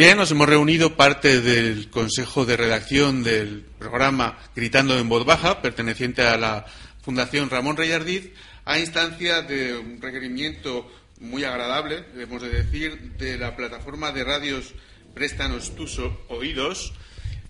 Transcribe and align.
Bien, 0.00 0.16
nos 0.16 0.30
hemos 0.30 0.48
reunido 0.48 0.96
parte 0.96 1.42
del 1.42 1.90
consejo 1.90 2.46
de 2.46 2.56
redacción 2.56 3.22
del 3.22 3.66
programa 3.78 4.38
Gritando 4.56 4.98
en 4.98 5.10
voz 5.10 5.26
baja, 5.26 5.60
perteneciente 5.60 6.22
a 6.22 6.38
la 6.38 6.64
Fundación 7.02 7.50
Ramón 7.50 7.76
Reyardiz, 7.76 8.30
a 8.64 8.78
instancia 8.78 9.42
de 9.42 9.76
un 9.76 10.00
requerimiento 10.00 10.90
muy 11.20 11.44
agradable, 11.44 12.00
debemos 12.14 12.40
de 12.40 12.48
decir, 12.48 13.12
de 13.18 13.36
la 13.36 13.54
plataforma 13.54 14.10
de 14.10 14.24
radios 14.24 14.72
Préstanos 15.12 15.76
tus 15.76 16.00
oídos, 16.28 16.94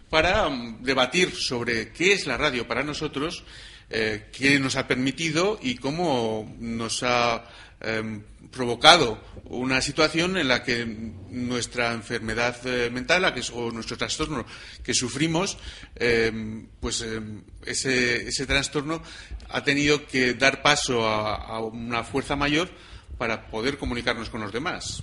para 0.08 0.48
mm, 0.48 0.82
debatir 0.82 1.32
sobre 1.32 1.92
qué 1.92 2.14
es 2.14 2.26
la 2.26 2.36
radio 2.36 2.66
para 2.66 2.82
nosotros, 2.82 3.44
eh, 3.90 4.28
qué 4.32 4.58
nos 4.58 4.76
ha 4.76 4.86
permitido 4.86 5.58
y 5.60 5.76
cómo 5.76 6.54
nos 6.58 7.02
ha 7.02 7.44
em, 7.80 8.22
provocado 8.50 9.22
una 9.44 9.80
situación 9.80 10.36
en 10.36 10.48
la 10.48 10.62
que 10.62 10.86
nuestra 11.30 11.92
enfermedad 11.92 12.56
eh, 12.66 12.90
mental 12.90 13.34
o 13.52 13.70
nuestro 13.70 13.96
trastorno 13.96 14.46
que 14.82 14.94
sufrimos, 14.94 15.58
em, 15.96 16.66
pues 16.80 17.02
em, 17.02 17.42
ese, 17.66 18.28
ese, 18.28 18.46
trastorno 18.46 19.02
ha 19.48 19.64
tenido 19.64 20.06
que 20.06 20.34
dar 20.34 20.62
paso 20.62 21.06
a 21.06 21.60
una 21.60 22.04
fuerza 22.04 22.36
mayor 22.36 22.70
para 23.18 23.48
poder 23.48 23.76
comunicarnos 23.76 24.30
con 24.30 24.40
los 24.40 24.52
demás. 24.52 25.02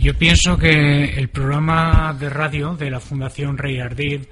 Yo 0.00 0.16
pienso 0.16 0.56
que 0.56 1.14
el 1.18 1.28
programa 1.28 2.16
de 2.18 2.30
radio 2.30 2.74
de 2.74 2.90
la 2.90 3.00
Fundación 3.00 3.58
Rey 3.58 3.80
Ardid, 3.80 4.22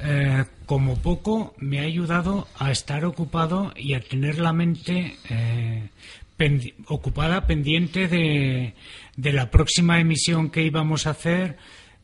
eh, 0.00 0.44
como 0.66 0.96
poco, 0.96 1.54
me 1.58 1.80
ha 1.80 1.84
ayudado 1.84 2.48
a 2.58 2.70
estar 2.70 3.04
ocupado 3.04 3.72
y 3.76 3.94
a 3.94 4.00
tener 4.00 4.38
la 4.38 4.52
mente 4.52 5.16
eh, 5.30 5.88
ocupada, 6.86 7.46
pendiente 7.46 8.08
de, 8.08 8.74
la 9.16 9.50
próxima 9.50 10.00
emisión 10.00 10.50
que 10.50 10.62
íbamos 10.62 11.06
a 11.06 11.10
hacer. 11.10 11.56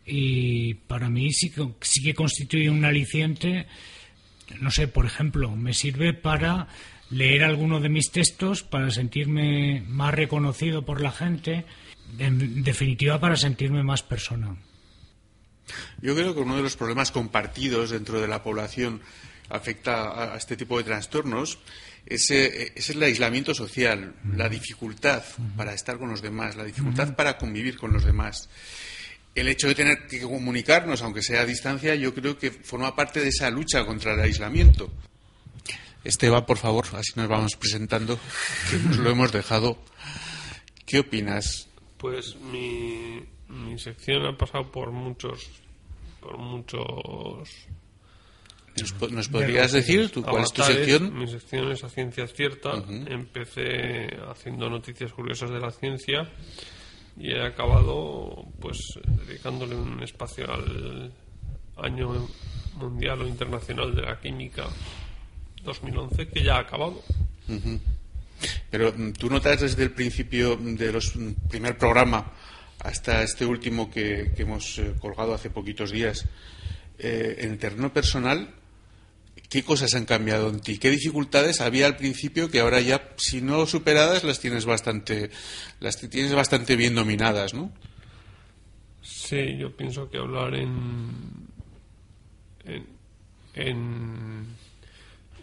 Y 0.05 0.75
para 0.75 1.09
mí 1.09 1.33
sí, 1.33 1.53
sí 1.81 2.03
que 2.03 2.15
constituye 2.15 2.71
un 2.71 2.85
aliciente. 2.85 3.67
No 4.61 4.71
sé, 4.71 4.89
por 4.89 5.07
ejemplo, 5.07 5.55
me 5.55 5.75
sirve 5.75 6.13
para 6.13 6.69
leer 7.11 7.45
alguno 7.45 7.81
de 7.81 7.89
mis 7.89 8.11
textos, 8.11 8.63
para 8.63 8.91
sentirme 8.91 9.83
más 9.87 10.15
reconocido 10.15 10.85
por 10.85 11.01
la 11.01 11.13
gente 11.13 11.65
en 12.19 12.63
definitiva 12.63 13.19
para 13.21 13.37
sentirme 13.37 13.83
más 13.83 14.03
persona. 14.03 14.57
Yo 16.01 16.15
creo 16.15 16.35
que 16.35 16.41
uno 16.41 16.57
de 16.57 16.63
los 16.63 16.77
problemas 16.77 17.11
compartidos 17.11 17.91
dentro 17.91 18.21
de 18.21 18.29
la 18.29 18.43
población 18.43 19.01
afecta 19.49 20.33
a 20.33 20.37
este 20.37 20.57
tipo 20.57 20.79
de 20.79 20.85
trastornos 20.85 21.59
es, 22.07 22.31
eh, 22.31 22.73
el 22.75 23.03
aislamiento 23.03 23.55
social, 23.55 24.15
la 24.35 24.49
dificultad 24.49 25.23
para 25.57 25.73
estar 25.73 25.99
con 25.99 26.11
los 26.11 26.23
demás, 26.23 26.57
la 26.57 26.65
dificultad 26.65 27.15
para 27.15 27.39
convivir 27.39 27.77
con 27.77 27.93
los 27.93 28.05
demás. 28.05 28.49
El 29.35 29.49
hecho 29.49 29.69
de 29.69 29.75
tener 29.75 30.07
que 30.07 30.21
comunicarnos, 30.21 31.01
aunque 31.03 31.23
sea 31.23 31.43
a 31.43 31.47
distancia, 31.47 31.95
yo 31.95 32.15
creo 32.15 32.37
que 32.37 32.51
forma 32.51 32.95
parte 32.95 33.21
de 33.21 33.29
esa 33.29 33.51
lucha 33.51 33.85
contra 33.87 34.15
el 34.15 34.21
aislamiento. 34.21 34.93
Esteban, 36.05 36.45
por 36.45 36.59
favor, 36.59 36.87
así 36.95 37.13
nos 37.15 37.29
vamos 37.29 37.57
presentando, 37.57 38.19
que 38.71 38.77
nos 38.77 38.97
lo 38.99 39.11
hemos 39.11 39.33
dejado. 39.33 39.79
¿Qué 40.85 40.99
opinas? 40.99 41.69
Pues 41.97 42.37
mi, 42.37 43.23
mi 43.53 43.79
sección 43.79 44.27
ha 44.27 44.37
pasado 44.37 44.71
por 44.71 44.91
muchos 44.91 45.49
por 46.21 46.39
muchos 46.39 47.69
¿Nos, 49.11 49.29
podrías 49.29 49.73
decir 49.73 50.11
cuál 50.25 50.45
es 50.45 50.53
tu 50.53 50.63
sección? 50.63 51.15
Mi 51.15 51.29
sección 51.29 51.71
es 51.73 51.85
a 51.85 51.91
ciencia 51.91 52.27
cierta. 52.27 52.83
Empecé 52.89 54.09
haciendo 54.31 54.71
noticias 54.71 55.13
curiosas 55.13 55.51
de 55.51 55.61
la 55.61 55.71
ciencia 55.71 56.27
y 57.19 57.33
he 57.33 57.43
acabado 57.45 58.47
pues 58.61 58.79
dedicándole 59.27 59.75
un 59.75 60.03
espacio 60.03 60.51
al 60.51 61.13
año 61.77 62.27
mundial 62.77 63.21
o 63.21 63.29
internacional 63.29 63.95
de 63.95 64.03
la 64.03 64.19
química 64.19 64.65
2011 65.65 66.29
que 66.29 66.43
ya 66.43 66.57
ha 66.57 66.61
acabado. 66.61 67.03
Pero 68.71 68.93
mm, 68.97 69.13
tú 69.13 69.29
notas 69.29 69.61
desde 69.61 69.83
el 69.83 69.91
principio 69.91 70.57
de 70.57 70.93
los 70.93 71.15
mm, 71.15 71.49
primer 71.49 71.77
programa 71.77 72.33
hasta 72.81 73.23
este 73.23 73.47
último 73.47 73.91
que, 73.91 74.33
hemos 74.37 74.79
eh, 74.79 74.95
colgado 75.01 75.35
hace 75.35 75.51
poquitos 75.51 75.91
días, 75.91 76.27
eh, 76.99 77.37
en 77.41 77.59
terreno 77.59 77.93
personal, 77.93 78.55
¿qué 79.49 79.63
cosas 79.63 79.95
han 79.95 80.05
cambiado 80.05 80.49
en 80.49 80.61
ti? 80.61 80.79
¿Qué 80.79 80.91
dificultades 80.91 81.61
había 81.61 81.87
al 81.87 81.97
principio 81.97 82.51
que 82.51 82.61
ahora 82.61 82.81
ya, 82.81 83.13
si 83.17 83.41
no 83.41 83.67
superadas, 83.67 84.25
las 84.25 84.41
tienes 84.41 84.65
bastante, 84.65 85.31
las 85.81 85.99
tienes 85.99 86.35
bastante 86.35 86.77
bien 86.77 86.95
dominadas, 86.95 87.55
¿no? 87.55 87.73
Sí, 89.03 89.57
yo 89.59 89.75
pienso 89.77 90.09
que 90.11 90.19
hablar 90.19 90.55
en, 90.55 91.11
en 93.55 94.47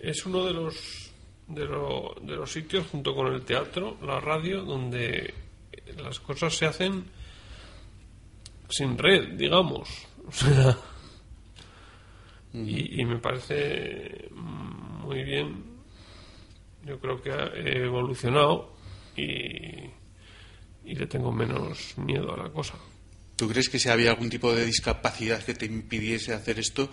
es 0.01 0.25
uno 0.25 0.45
de 0.45 0.53
los 0.53 1.09
de, 1.47 1.67
de 2.21 2.35
los 2.35 2.51
sitios 2.51 2.87
junto 2.87 3.15
con 3.15 3.33
el 3.33 3.41
teatro, 3.41 3.97
la 4.01 4.19
radio, 4.19 4.63
donde 4.63 5.33
las 5.97 6.19
cosas 6.19 6.55
se 6.55 6.65
hacen 6.65 7.05
sin 8.69 8.97
red, 8.97 9.35
digamos. 9.35 9.89
y, 12.53 13.03
me 13.05 13.17
parece 13.17 14.29
muy 14.31 15.23
bien. 15.23 15.65
Yo 16.85 16.99
creo 16.99 17.21
que 17.21 17.31
ha 17.31 17.51
evolucionado 17.55 18.73
y, 19.15 19.89
y 20.85 20.95
le 20.95 21.07
tengo 21.07 21.31
menos 21.31 21.97
miedo 21.97 22.33
a 22.33 22.43
la 22.43 22.49
cosa. 22.49 22.75
¿Tú 23.35 23.47
crees 23.47 23.69
que 23.69 23.79
si 23.79 23.89
había 23.89 24.11
algún 24.11 24.29
tipo 24.29 24.53
de 24.53 24.65
discapacidad 24.65 25.43
que 25.43 25.53
te 25.53 25.65
impidiese 25.65 26.33
hacer 26.33 26.59
esto, 26.59 26.89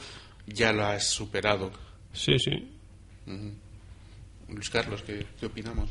ya 0.46 0.72
lo 0.72 0.84
has 0.84 1.08
superado? 1.08 1.72
Sí, 2.12 2.38
sí. 2.38 2.72
Luis 4.48 4.70
Carlos, 4.70 5.02
¿qué, 5.02 5.26
opinamos? 5.44 5.90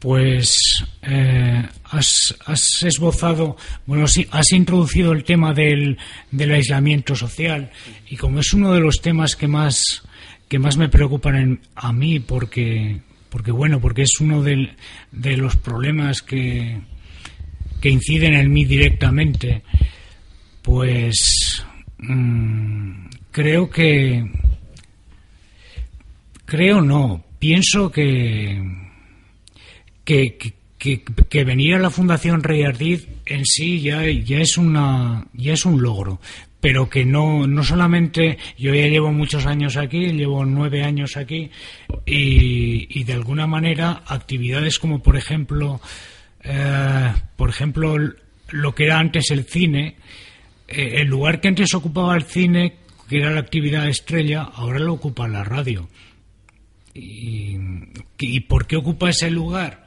Pues 0.00 0.56
eh, 1.02 1.62
has, 1.84 2.82
esbozado, 2.82 3.56
bueno, 3.86 4.06
has 4.30 4.52
introducido 4.52 5.12
el 5.12 5.24
tema 5.24 5.52
del, 5.52 5.98
del, 6.30 6.52
aislamiento 6.52 7.14
social. 7.14 7.70
Y 8.08 8.16
como 8.16 8.40
es 8.40 8.52
uno 8.54 8.72
de 8.72 8.80
los 8.80 9.00
temas 9.02 9.36
que 9.36 9.46
más 9.46 10.02
que 10.48 10.58
más 10.58 10.76
me 10.76 10.88
preocupan 10.88 11.60
a 11.76 11.92
mí 11.92 12.18
porque 12.18 13.00
porque 13.28 13.52
bueno 13.52 13.80
porque 13.80 14.02
es 14.02 14.20
uno 14.20 14.42
de, 14.42 14.70
de 15.12 15.36
los 15.36 15.54
problemas 15.54 16.22
que 16.22 16.80
que 17.80 17.88
inciden 17.88 18.34
en 18.34 18.52
mí 18.52 18.64
directamente 18.64 19.62
pues 20.62 21.64
mm, 21.98 23.06
creo 23.30 23.70
que 23.70 24.28
creo 26.46 26.80
no 26.80 27.24
pienso 27.40 27.90
que, 27.90 28.62
que, 30.78 31.44
venir 31.44 31.74
a 31.74 31.78
la 31.78 31.90
Fundación 31.90 32.42
Rey 32.42 32.62
Ardid 32.62 33.00
en 33.26 33.44
sí 33.44 33.80
ya, 33.80 34.04
ya, 34.06 34.38
es 34.38 34.56
una, 34.56 35.26
ya 35.34 35.52
es 35.52 35.64
un 35.64 35.80
logro, 35.80 36.20
pero 36.60 36.88
que 36.88 37.04
no, 37.04 37.46
no 37.46 37.62
solamente, 37.62 38.38
yo 38.58 38.74
ya 38.74 38.88
llevo 38.88 39.12
muchos 39.12 39.46
años 39.46 39.76
aquí, 39.76 40.08
llevo 40.08 40.44
nueve 40.44 40.82
años 40.82 41.16
aquí, 41.16 41.50
y, 42.04 43.04
de 43.04 43.12
alguna 43.12 43.46
manera 43.46 44.02
actividades 44.06 44.78
como 44.78 45.02
por 45.02 45.16
ejemplo, 45.16 45.80
eh, 46.42 47.12
por 47.36 47.50
ejemplo, 47.50 47.96
lo 48.50 48.74
que 48.74 48.84
era 48.84 48.98
antes 48.98 49.30
el 49.30 49.44
cine, 49.44 49.96
eh, 50.66 50.96
el 50.96 51.08
lugar 51.08 51.40
que 51.40 51.48
antes 51.48 51.72
ocupaba 51.74 52.16
el 52.16 52.24
cine, 52.24 52.76
que 53.08 53.18
era 53.18 53.30
la 53.30 53.40
actividad 53.40 53.88
estrella, 53.88 54.42
ahora 54.42 54.78
lo 54.80 54.94
ocupa 54.94 55.28
la 55.28 55.44
radio. 55.44 55.88
¿Y, 56.94 58.40
por 58.48 58.66
qué 58.66 58.76
ocupa 58.76 59.10
ese 59.10 59.30
lugar? 59.30 59.79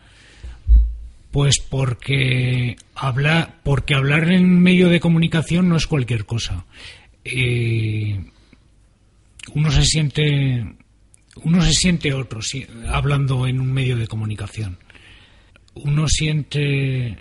Pues 1.34 1.56
porque, 1.60 2.76
habla, 2.94 3.56
porque 3.64 3.96
hablar 3.96 4.32
en 4.32 4.60
medio 4.60 4.88
de 4.88 5.00
comunicación 5.00 5.68
no 5.68 5.78
es 5.78 5.88
cualquier 5.88 6.28
cosa. 6.28 6.68
Eh, 7.26 8.24
uno 9.56 9.72
se 9.72 9.84
siente 9.84 10.64
uno 11.44 11.64
se 11.64 11.74
siente 11.74 12.14
otro 12.14 12.40
hablando 12.88 13.48
en 13.48 13.60
un 13.62 13.74
medio 13.74 13.98
de 13.98 14.06
comunicación. 14.06 14.78
Uno 15.74 16.08
siente 16.08 17.18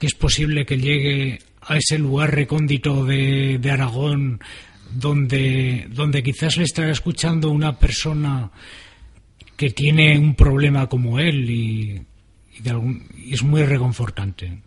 que 0.00 0.06
es 0.08 0.14
posible 0.14 0.66
que 0.66 0.78
llegue 0.78 1.38
a 1.62 1.76
ese 1.76 1.96
lugar 1.96 2.34
recóndito 2.34 3.04
de, 3.04 3.58
de 3.58 3.70
Aragón 3.70 4.40
donde, 4.92 5.86
donde 5.90 6.24
quizás 6.24 6.56
le 6.56 6.64
estará 6.64 6.90
escuchando 6.90 7.50
una 7.50 7.78
persona 7.78 8.50
que 9.56 9.70
tiene 9.70 10.18
un 10.18 10.34
problema 10.34 10.88
como 10.88 11.20
él 11.20 11.48
y, 11.48 12.02
es 13.30 13.42
muy 13.42 13.62
reconfortante. 13.64 14.60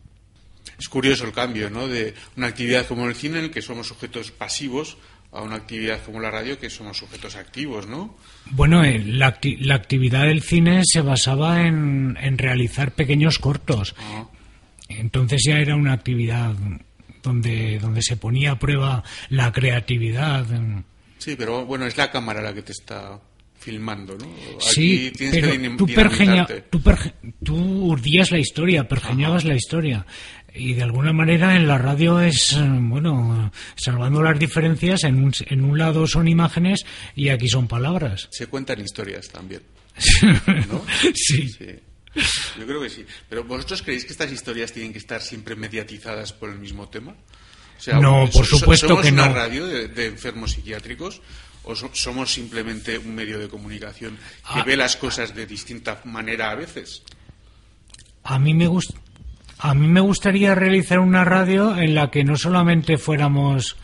Es 0.79 0.89
curioso 0.89 1.25
el 1.25 1.31
cambio, 1.31 1.69
¿no? 1.69 1.87
De 1.87 2.13
una 2.37 2.47
actividad 2.47 2.87
como 2.87 3.07
el 3.07 3.15
cine, 3.15 3.39
en 3.39 3.45
el 3.45 3.51
que 3.51 3.61
somos 3.61 3.87
sujetos 3.87 4.31
pasivos, 4.31 4.97
a 5.31 5.41
una 5.41 5.55
actividad 5.55 6.03
como 6.03 6.19
la 6.19 6.29
radio, 6.29 6.59
que 6.59 6.69
somos 6.69 6.97
sujetos 6.97 7.35
activos, 7.35 7.87
¿no? 7.87 8.17
Bueno, 8.49 8.83
eh, 8.83 8.99
la, 8.99 9.27
actividad 9.27 10.25
del 10.25 10.41
cine 10.41 10.81
se 10.83 11.01
basaba 11.01 11.65
en, 11.65 12.37
realizar 12.37 12.91
pequeños 12.93 13.39
cortos. 13.39 13.95
Ah. 13.99 14.25
Entonces 14.89 15.43
ya 15.45 15.57
era 15.59 15.75
una 15.75 15.93
actividad 15.93 16.53
donde, 17.23 17.79
donde 17.79 18.01
se 18.01 18.17
ponía 18.17 18.51
a 18.51 18.59
prueba 18.59 19.03
la 19.29 19.51
creatividad. 19.51 20.45
Sí, 21.17 21.35
pero 21.37 21.65
bueno, 21.65 21.85
es 21.85 21.95
la 21.95 22.11
cámara 22.11 22.41
la 22.41 22.53
que 22.53 22.63
te 22.63 22.73
está 22.73 23.19
filmando, 23.61 24.17
¿no? 24.17 24.27
sí, 24.59 25.13
pero 25.15 25.51
tú, 26.69 26.81
tú, 27.43 27.55
urdías 27.55 28.31
la 28.31 28.39
historia, 28.39 28.87
pergeñabas 28.87 29.45
la 29.45 29.55
historia. 29.55 30.05
Y 30.53 30.73
de 30.73 30.83
alguna 30.83 31.13
manera 31.13 31.55
en 31.55 31.67
la 31.67 31.77
radio 31.77 32.19
es, 32.19 32.57
bueno, 32.59 33.51
salvando 33.75 34.21
las 34.21 34.37
diferencias, 34.37 35.03
en 35.05 35.23
un, 35.23 35.33
en 35.45 35.63
un 35.63 35.77
lado 35.77 36.07
son 36.07 36.27
imágenes 36.27 36.85
y 37.15 37.29
aquí 37.29 37.47
son 37.47 37.67
palabras. 37.67 38.27
Se 38.31 38.47
cuentan 38.47 38.81
historias 38.81 39.29
también. 39.29 39.61
¿no? 40.69 40.83
sí. 41.13 41.47
sí. 41.47 41.67
Yo 42.59 42.65
creo 42.65 42.81
que 42.81 42.89
sí. 42.89 43.05
Pero 43.29 43.43
¿vosotros 43.43 43.81
creéis 43.81 44.03
que 44.03 44.11
estas 44.11 44.31
historias 44.31 44.73
tienen 44.73 44.91
que 44.91 44.99
estar 44.99 45.21
siempre 45.21 45.55
mediatizadas 45.55 46.33
por 46.33 46.49
el 46.49 46.59
mismo 46.59 46.89
tema? 46.89 47.15
no, 47.99 48.29
por 48.31 48.45
supuesto 48.45 49.01
que 49.01 49.11
no. 49.11 49.23
una 49.23 49.33
radio 49.33 49.65
de, 49.65 50.05
enfermos 50.05 50.51
psiquiátricos 50.51 51.21
o 51.63 51.75
somos 51.75 52.31
simplemente 52.31 52.97
un 52.97 53.13
medio 53.13 53.39
de 53.39 53.47
comunicación 53.47 54.15
que 54.15 54.59
ah. 54.59 54.63
ve 54.63 54.75
las 54.75 54.95
cosas 54.95 55.35
de 55.35 55.45
distinta 55.45 56.01
manera 56.05 56.51
a 56.51 56.55
veces? 56.55 57.03
A 58.23 58.39
mí 58.39 58.53
me 58.53 58.67
gusta. 58.67 58.99
A 59.59 59.75
mí 59.75 59.87
me 59.87 60.01
gustaría 60.01 60.55
realizar 60.55 60.99
una 60.99 61.23
radio 61.23 61.77
en 61.77 61.93
la 61.93 62.09
que 62.09 62.23
no 62.23 62.35
solamente 62.35 62.97
fuéramos 62.97 63.77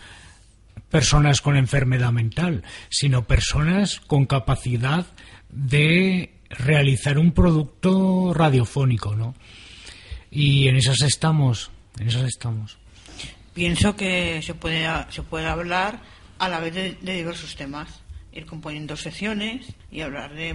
personas 0.90 1.42
con 1.42 1.56
enfermedad 1.56 2.12
mental, 2.12 2.64
sino 2.90 3.28
personas 3.28 4.00
con 4.00 4.26
capacidad 4.26 5.06
de 5.50 6.34
realizar 6.50 7.20
un 7.20 7.32
producto 7.32 8.34
radiofónico, 8.34 9.16
¿no? 9.16 9.36
Y 10.32 10.68
en 10.68 10.78
esas 10.78 11.02
estamos, 11.02 11.72
en 12.00 12.08
esas 12.08 12.24
estamos. 12.24 12.78
Pienso 13.54 13.96
que 13.96 14.42
se 14.42 14.54
puede, 14.54 14.88
se 15.10 15.24
puede 15.24 15.46
hablar 15.46 16.00
a 16.40 16.50
la 16.50 16.60
vez 16.60 16.74
de, 16.74 17.14
diversos 17.14 17.56
temas, 17.56 18.02
ir 18.32 18.46
componiendo 18.46 18.96
secciones 18.96 19.74
y 19.92 20.02
hablar 20.02 20.34
de, 20.34 20.54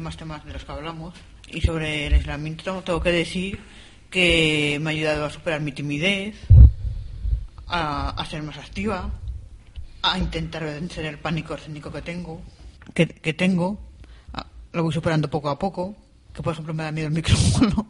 más 0.00 0.16
temas 0.16 0.44
de 0.44 0.52
los 0.52 0.64
que 0.64 0.72
hablamos. 0.72 1.14
Y 1.48 1.60
sobre 1.60 2.06
el 2.06 2.14
aislamiento 2.14 2.82
tengo 2.82 3.00
que 3.00 3.12
decir 3.12 3.60
que 4.10 4.78
me 4.80 4.90
ha 4.90 4.92
ayudado 4.92 5.24
a 5.24 5.30
superar 5.30 5.60
mi 5.60 5.72
timidez, 5.72 6.36
a, 7.66 8.24
ser 8.28 8.42
más 8.42 8.58
activa, 8.58 9.10
a 10.02 10.18
intentar 10.18 10.64
vencer 10.64 11.04
el 11.06 11.18
pánico 11.18 11.54
escénico 11.54 11.92
que 11.92 12.02
tengo, 12.02 12.42
que, 12.94 13.06
que 13.06 13.34
tengo 13.34 13.88
lo 14.72 14.82
voy 14.82 14.92
superando 14.92 15.28
poco 15.28 15.48
a 15.48 15.58
poco, 15.58 15.96
que 16.32 16.42
por 16.42 16.52
ejemplo 16.52 16.74
me 16.74 16.84
da 16.84 16.92
miedo 16.92 17.08
el 17.08 17.14
micrófono, 17.20 17.86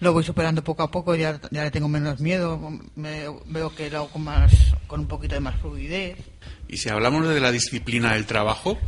lo 0.00 0.12
voy 0.12 0.24
superando 0.24 0.62
poco 0.62 0.82
a 0.82 0.90
poco, 0.90 1.14
ya, 1.14 1.40
ya 1.50 1.64
le 1.64 1.70
tengo 1.70 1.88
menos 1.88 2.20
miedo, 2.20 2.58
me, 2.94 3.24
veo 3.46 3.74
que 3.74 3.90
lo 3.90 3.98
hago 3.98 4.08
con, 4.08 4.24
más, 4.24 4.52
con 4.86 5.00
un 5.00 5.06
poquito 5.06 5.34
de 5.34 5.40
más 5.40 5.56
fluidez. 5.56 6.18
Y 6.68 6.78
si 6.78 6.88
hablamos 6.88 7.28
de 7.28 7.40
la 7.40 7.52
disciplina 7.52 8.14
del 8.14 8.26
trabajo, 8.26 8.78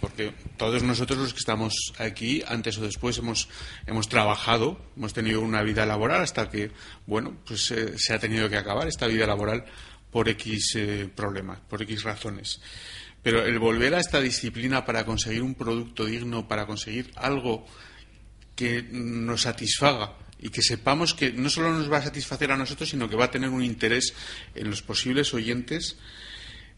porque 0.00 0.34
todos 0.56 0.82
nosotros 0.82 1.18
los 1.18 1.32
que 1.32 1.38
estamos 1.38 1.92
aquí, 1.98 2.42
antes 2.46 2.76
o 2.78 2.82
después, 2.82 3.18
hemos, 3.18 3.48
hemos 3.86 4.08
trabajado, 4.08 4.80
hemos 4.96 5.12
tenido 5.12 5.40
una 5.40 5.62
vida 5.62 5.86
laboral 5.86 6.22
hasta 6.22 6.50
que, 6.50 6.72
bueno, 7.06 7.36
pues 7.46 7.70
eh, 7.70 7.94
se 7.96 8.12
ha 8.12 8.18
tenido 8.18 8.50
que 8.50 8.56
acabar 8.56 8.88
esta 8.88 9.06
vida 9.06 9.26
laboral 9.26 9.64
por 10.10 10.28
X 10.28 10.74
eh, 10.74 11.08
problemas, 11.14 11.60
por 11.60 11.80
X 11.82 12.02
razones. 12.02 12.60
Pero 13.22 13.44
el 13.46 13.58
volver 13.60 13.94
a 13.94 14.00
esta 14.00 14.20
disciplina 14.20 14.84
para 14.84 15.06
conseguir 15.06 15.42
un 15.42 15.54
producto 15.54 16.04
digno, 16.04 16.48
para 16.48 16.66
conseguir 16.66 17.12
algo 17.14 17.64
que 18.56 18.82
nos 18.82 19.42
satisfaga 19.42 20.16
y 20.40 20.50
que 20.50 20.62
sepamos 20.62 21.14
que 21.14 21.32
no 21.32 21.48
solo 21.48 21.72
nos 21.72 21.90
va 21.90 21.98
a 21.98 22.02
satisfacer 22.02 22.50
a 22.50 22.56
nosotros, 22.56 22.88
sino 22.88 23.08
que 23.08 23.14
va 23.14 23.26
a 23.26 23.30
tener 23.30 23.50
un 23.50 23.62
interés 23.62 24.12
en 24.56 24.68
los 24.68 24.82
posibles 24.82 25.32
oyentes, 25.32 25.96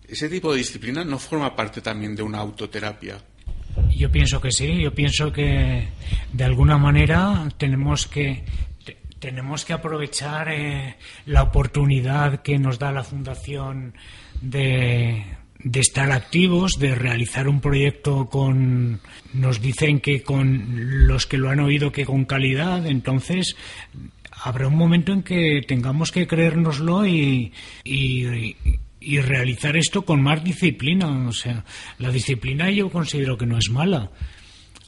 ese 0.09 0.29
tipo 0.29 0.53
de 0.53 0.59
disciplina 0.59 1.05
no 1.05 1.19
forma 1.19 1.55
parte 1.55 1.81
también 1.81 2.15
de 2.15 2.23
una 2.23 2.39
autoterapia. 2.39 3.19
Yo 3.97 4.11
pienso 4.11 4.41
que 4.41 4.53
sí, 4.53 4.83
yo 4.83 4.95
pienso 4.95 5.33
que 5.33 5.89
de 6.33 6.45
alguna 6.45 6.79
manera 6.79 7.49
tenemos 7.56 8.06
que 8.06 8.45
tenemos 9.19 9.65
que 9.65 9.73
aprovechar 9.73 10.49
eh, 10.51 10.97
la 11.27 11.43
oportunidad 11.43 12.43
que 12.43 12.59
nos 12.59 12.79
da 12.79 12.93
la 12.93 13.03
fundación 13.03 13.95
de 14.43 15.25
de 15.65 15.81
estar 15.81 16.12
activos, 16.12 16.79
de 16.79 16.95
realizar 16.95 17.49
un 17.49 17.61
proyecto 17.61 18.29
con, 18.29 19.01
nos 19.33 19.62
dicen 19.62 20.01
que 20.01 20.23
con 20.23 21.06
los 21.06 21.27
que 21.27 21.39
lo 21.39 21.49
han 21.49 21.61
oído 21.61 21.91
que 21.91 22.05
con 22.05 22.27
calidad, 22.27 22.87
entonces 22.87 23.56
habrá 24.31 24.69
un 24.69 24.77
momento 24.77 25.12
en 25.12 25.23
que 25.23 25.62
tengamos 25.67 26.12
que 26.12 26.27
creérnoslo 26.27 27.06
y, 27.06 27.53
y, 27.83 28.56
realizar 29.21 29.77
esto 29.77 30.05
con 30.05 30.23
más 30.23 30.43
disciplina. 30.43 31.29
O 31.29 31.33
sea, 31.33 31.65
la 31.99 32.11
disciplina 32.11 32.71
yo 32.71 32.91
considero 32.91 33.37
que 33.37 33.47
no 33.47 33.59
es 33.59 33.71
mala. 33.71 34.11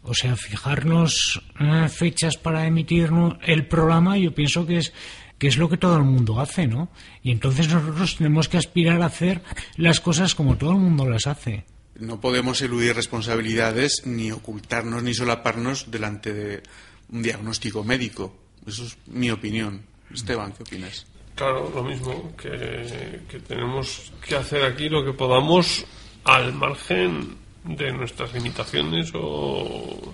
O 0.03 0.15
sea, 0.15 0.37
fijarnos 0.37 1.43
eh, 1.59 1.89
fechas 1.89 2.37
para 2.37 2.67
emitir 2.67 3.11
el 3.45 3.67
programa, 3.67 4.17
yo 4.17 4.33
pienso 4.33 4.67
que 4.67 4.79
es 4.79 4.93
que 5.39 5.49
es 5.49 5.59
lo 5.59 5.69
que 5.69 5.77
todo 5.77 5.97
el 5.97 6.05
mundo 6.05 6.41
hace, 6.41 6.67
¿no? 6.67 6.89
Y 7.23 7.31
entonces 7.31 7.69
nosotros 7.69 8.17
tenemos 8.17 8.49
que 8.49 8.57
aspirar 8.57 9.03
a 9.03 9.07
hacer 9.07 9.43
las 9.77 10.01
cosas 10.01 10.35
como 10.35 10.57
todo 10.57 10.73
el 10.73 10.79
mundo 10.79 11.09
las 11.09 11.27
hace. 11.27 11.65
No 11.99 12.21
podemos 12.21 12.61
eludir 12.63 12.95
responsabilidades 12.95 14.03
ni 14.07 14.31
ocultarnos 14.31 15.03
ni 15.03 15.15
solaparnos 15.15 15.91
delante 15.91 16.33
de 16.33 16.63
un 17.11 17.23
diagnóstico 17.23 17.85
médico. 17.85 18.37
Eso 18.67 18.85
es 18.85 18.97
mi 19.07 19.31
opinión. 19.31 19.83
Esteban, 20.13 20.53
¿qué 20.53 20.63
opinas? 20.63 21.07
Claro, 21.37 21.71
lo 21.73 21.83
mismo, 21.85 22.35
que, 22.37 23.21
que 23.29 23.39
tenemos 23.41 24.11
que 24.27 24.35
hacer 24.37 24.65
aquí 24.65 24.89
lo 24.89 25.05
que 25.05 25.13
podamos 25.13 25.85
al 26.25 26.53
margen 26.55 27.37
de 27.63 27.93
nuestras 27.93 28.33
limitaciones 28.33 29.13
o 29.15 30.13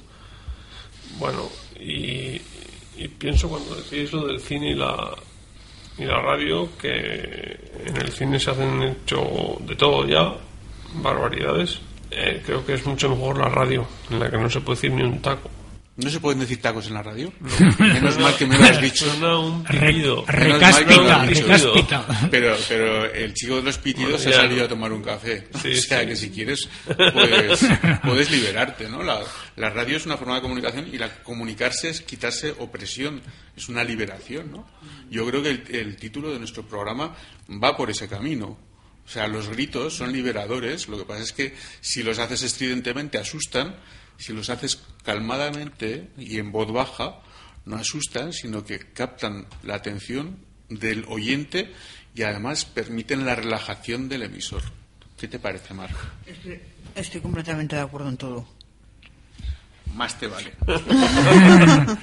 bueno 1.18 1.48
y, 1.78 2.40
y 2.96 3.08
pienso 3.18 3.48
cuando 3.48 3.76
decís 3.76 4.12
lo 4.12 4.26
del 4.26 4.40
cine 4.40 4.72
y 4.72 4.74
la, 4.74 5.14
y 5.98 6.04
la 6.04 6.20
radio, 6.20 6.68
que 6.78 7.60
en 7.84 7.96
el 7.96 8.10
cine 8.10 8.38
se 8.40 8.50
hacen 8.50 8.82
hecho 8.82 9.56
de 9.60 9.76
todo 9.76 10.06
ya, 10.06 10.34
barbaridades. 10.94 11.80
Eh, 12.10 12.42
creo 12.44 12.64
que 12.64 12.74
es 12.74 12.86
mucho 12.86 13.08
mejor 13.08 13.38
la 13.38 13.48
radio, 13.48 13.86
en 14.10 14.20
la 14.20 14.30
que 14.30 14.38
no 14.38 14.50
se 14.50 14.60
puede 14.60 14.76
decir 14.76 14.92
ni 14.92 15.02
un 15.02 15.20
taco. 15.22 15.50
¿No 15.94 16.08
se 16.08 16.20
pueden 16.20 16.40
decir 16.40 16.60
tacos 16.62 16.86
en 16.86 16.94
la 16.94 17.02
radio? 17.02 17.30
Menos 17.78 18.18
mal 18.18 18.34
que 18.36 18.46
me 18.46 18.56
lo 18.56 18.64
has 18.64 18.80
dicho. 18.80 19.04
Suena 19.04 19.38
un 19.38 19.62
pitido. 19.62 20.24
recáspita, 20.26 21.28
Pero, 22.30 22.56
pero 22.66 23.12
el 23.12 23.34
chico 23.34 23.56
de 23.56 23.62
los 23.62 23.76
pitidos 23.76 24.22
se 24.22 24.30
ha 24.30 24.36
salido 24.36 24.64
a 24.64 24.68
tomar 24.68 24.90
un 24.90 25.02
café. 25.02 25.48
o 25.52 25.58
sea 25.58 26.06
que 26.06 26.16
si 26.16 26.30
quieres 26.30 26.66
puedes, 26.86 27.66
puedes 28.02 28.30
liberarte, 28.30 28.88
¿no? 28.88 29.02
La, 29.02 29.20
la, 29.56 29.68
radio 29.68 29.98
es 29.98 30.06
una 30.06 30.16
forma 30.16 30.36
de 30.36 30.40
comunicación 30.40 30.88
y 30.90 30.96
la 30.96 31.22
comunicarse 31.22 31.90
es 31.90 32.00
quitarse 32.00 32.54
opresión, 32.58 33.20
es 33.54 33.68
una 33.68 33.84
liberación, 33.84 34.50
¿no? 34.50 34.66
Yo 35.10 35.26
creo 35.26 35.42
que 35.42 35.50
el, 35.50 35.64
el 35.72 35.96
título 35.96 36.32
de 36.32 36.38
nuestro 36.38 36.66
programa 36.66 37.14
va 37.62 37.76
por 37.76 37.90
ese 37.90 38.08
camino. 38.08 38.56
O 39.04 39.08
sea, 39.08 39.26
los 39.28 39.48
gritos 39.48 39.94
son 39.94 40.12
liberadores, 40.12 40.88
lo 40.88 40.96
que 40.96 41.04
pasa 41.04 41.22
es 41.22 41.32
que 41.32 41.54
si 41.82 42.02
los 42.02 42.18
haces 42.18 42.44
estridentemente 42.44 43.18
asustan 43.18 43.74
si 44.22 44.32
los 44.32 44.50
haces 44.50 44.80
calmadamente 45.04 46.10
y 46.16 46.38
en 46.38 46.52
voz 46.52 46.70
baja, 46.72 47.18
no 47.64 47.76
asustan, 47.76 48.32
sino 48.32 48.64
que 48.64 48.78
captan 48.78 49.46
la 49.64 49.74
atención 49.74 50.38
del 50.68 51.04
oyente 51.08 51.72
y 52.14 52.22
además 52.22 52.64
permiten 52.64 53.26
la 53.26 53.34
relajación 53.34 54.08
del 54.08 54.22
emisor. 54.22 54.62
¿Qué 55.18 55.26
te 55.28 55.38
parece, 55.38 55.74
Marco? 55.74 55.98
Estoy, 56.94 57.20
completamente 57.20 57.76
de 57.76 57.82
acuerdo 57.82 58.08
en 58.08 58.16
todo. 58.16 58.46
Más 59.94 60.18
te 60.18 60.26
vale. 60.26 60.52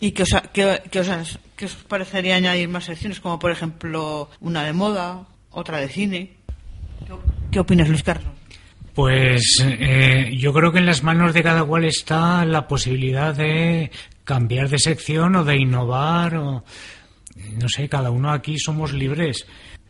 ¿Y 0.00 0.12
qué 0.12 0.22
os, 0.22 0.30
qué 0.52 1.64
os 1.64 1.74
parecería 1.86 2.36
añadir 2.36 2.68
más 2.68 2.84
secciones, 2.84 3.20
como 3.20 3.38
por 3.38 3.50
ejemplo 3.50 4.30
una 4.40 4.64
de 4.64 4.72
moda, 4.72 5.26
otra 5.50 5.78
de 5.78 5.88
cine? 5.88 6.36
¿Qué 7.50 7.60
opinas, 7.60 7.88
Luis 7.88 8.02
Carlos? 8.02 8.39
Pues 8.94 9.62
eh, 9.64 10.34
yo 10.36 10.52
creo 10.52 10.72
que 10.72 10.78
en 10.78 10.86
las 10.86 11.02
manos 11.02 11.32
de 11.32 11.42
cada 11.42 11.64
cual 11.64 11.84
está 11.84 12.44
la 12.44 12.66
posibilidad 12.66 13.34
de 13.34 13.90
cambiar 14.24 14.68
de 14.68 14.78
sección 14.78 15.36
o 15.36 15.44
de 15.44 15.56
innovar 15.56 16.36
o 16.36 16.64
no 17.58 17.68
sé, 17.68 17.88
cada 17.88 18.10
uno 18.10 18.30
aquí 18.30 18.58
somos 18.58 18.92
libres. 18.92 19.46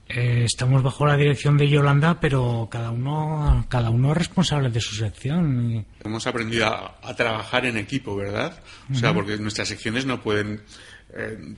Eh, 0.09 0.45
estamos 0.45 0.83
bajo 0.83 1.07
la 1.07 1.16
dirección 1.16 1.57
de 1.57 1.69
Yolanda, 1.69 2.19
pero 2.19 2.69
cada 2.71 2.90
uno, 2.90 3.64
cada 3.69 3.90
uno 3.90 4.11
es 4.11 4.19
responsable 4.19 4.69
de 4.69 4.80
su 4.80 4.97
sección. 4.97 5.87
Hemos 6.04 6.26
aprendido 6.26 6.66
a, 6.66 7.14
trabajar 7.14 7.66
en 7.66 7.76
equipo, 7.76 8.16
¿verdad? 8.16 8.61
O 8.90 8.95
sea, 8.95 9.14
porque 9.14 9.37
nuestras 9.37 9.69
secciones 9.69 10.07
no 10.07 10.21
pueden 10.21 10.62
eh, 11.16 11.54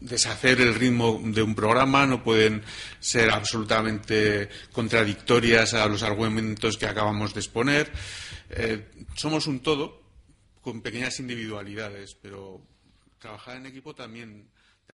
deshacer 0.00 0.60
el 0.60 0.74
ritmo 0.74 1.20
de 1.22 1.42
un 1.42 1.54
programa, 1.54 2.06
no 2.06 2.22
pueden 2.22 2.62
ser 2.98 3.30
absolutamente 3.30 4.48
contradictorias 4.72 5.74
a 5.74 5.86
los 5.86 6.02
argumentos 6.02 6.76
que 6.76 6.86
acabamos 6.86 7.34
de 7.34 7.40
exponer. 7.40 7.92
Eh, 8.50 8.90
somos 9.14 9.46
un 9.46 9.60
todo 9.60 10.02
con 10.60 10.80
pequeñas 10.80 11.20
individualidades, 11.20 12.14
pero 12.14 12.60
trabajar 13.18 13.56
en 13.56 13.66
equipo 13.66 13.94
también 13.94 14.48